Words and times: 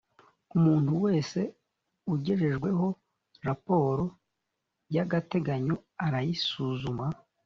umuntu 0.57 0.91
wese 1.05 1.39
ugejejweho 2.13 2.87
raporo 3.47 4.03
y’agateganyo 4.95 5.75
arayisuzuma 6.05 7.05